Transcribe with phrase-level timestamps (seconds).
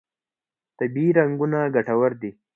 [0.79, 2.31] طبیعي رنګونه ګټور دي.